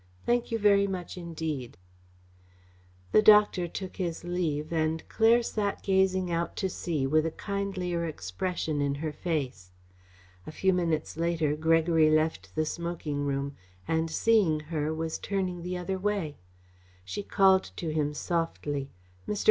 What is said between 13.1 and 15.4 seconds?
room, and, seeing her, was